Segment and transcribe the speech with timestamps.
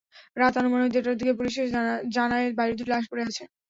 [0.37, 1.71] রাত আনুমানিক দেড়টার দিকে পুলিশ এসে
[2.15, 3.43] জানায় বাইরে দুটি লাশ পড়ে আছে।